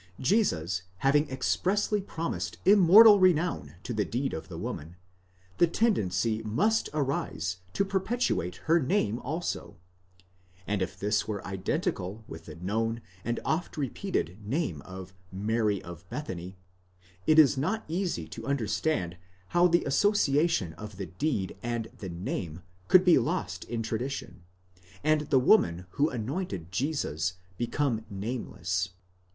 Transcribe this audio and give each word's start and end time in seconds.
Jesus 0.19 0.81
having 1.05 1.29
expressly 1.29 2.01
promised 2.01 2.57
immortal 2.65 3.19
renown 3.19 3.75
to 3.83 3.93
the 3.93 4.03
deed 4.03 4.33
of 4.33 4.47
the 4.47 4.57
woman, 4.57 4.95
the 5.59 5.67
tendency 5.67 6.41
must 6.41 6.89
arise 6.91 7.57
to 7.73 7.85
perpetuate 7.85 8.55
her 8.65 8.79
name 8.79 9.19
also, 9.19 9.77
and 10.65 10.81
if 10.81 10.97
this 10.97 11.27
were 11.27 11.45
identical 11.45 12.23
with 12.27 12.45
the 12.45 12.55
known 12.55 13.03
and 13.23 13.39
oft 13.45 13.77
repeated 13.77 14.39
name 14.43 14.81
of 14.81 15.13
Mary 15.31 15.83
of 15.83 16.09
Bethany, 16.09 16.57
it 17.27 17.37
is 17.37 17.55
not 17.55 17.85
easy 17.87 18.27
to 18.27 18.47
understand 18.47 19.17
how 19.49 19.67
the 19.67 19.83
association 19.85 20.73
of 20.73 20.97
the 20.97 21.05
deed 21.05 21.55
and 21.61 21.89
the 21.99 22.09
name 22.09 22.63
could 22.87 23.05
be 23.05 23.19
lost 23.19 23.65
in 23.65 23.83
tradition, 23.83 24.41
and 25.03 25.29
the 25.29 25.37
woman 25.37 25.85
who 25.91 26.09
anointed 26.09 26.71
Jesus 26.71 27.33
become 27.55 28.03
nameless. 28.09 28.89